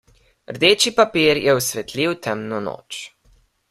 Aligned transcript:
Rdeči 0.57 0.93
papir 1.01 1.41
je 1.43 1.55
osvetlil 1.59 2.19
temno 2.29 2.67
noč. 2.71 3.03